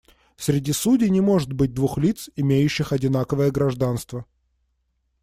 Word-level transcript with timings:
Среди 0.35 0.71
судей 0.73 1.11
не 1.11 1.21
может 1.21 1.53
быть 1.53 1.75
двух 1.75 1.99
лиц, 1.99 2.27
имеющих 2.35 2.91
одинаковое 2.91 3.51
гражданство. 3.51 4.25